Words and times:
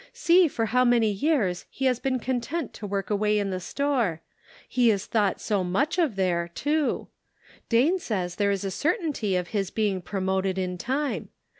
See 0.13 0.47
for 0.47 0.65
how 0.65 0.83
many 0.83 1.11
years 1.11 1.67
he 1.69 1.85
has 1.85 1.99
been 1.99 2.17
content 2.17 2.73
to 2.73 2.87
work 2.87 3.11
away 3.11 3.37
in 3.37 3.51
the 3.51 3.59
store. 3.59 4.19
He 4.67 4.89
is 4.89 5.05
thought 5.05 5.39
so 5.39 5.63
much 5.63 5.99
of 5.99 6.15
there, 6.15 6.47
too. 6.47 7.07
Dane 7.69 7.99
says 7.99 8.37
there 8.37 8.49
is 8.49 8.65
a 8.65 8.71
certainty 8.71 9.35
of 9.35 9.49
his 9.49 9.69
being 9.69 10.01
promoted 10.01 10.57
in 10.57 10.79
time. 10.79 11.29